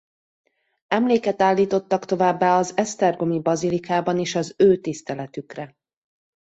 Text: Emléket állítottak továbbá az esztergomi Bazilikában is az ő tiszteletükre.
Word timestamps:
Emléket 0.87 1.41
állítottak 1.41 2.05
továbbá 2.05 2.57
az 2.57 2.77
esztergomi 2.77 3.41
Bazilikában 3.41 4.17
is 4.17 4.35
az 4.35 4.53
ő 4.57 4.79
tiszteletükre. 4.79 5.75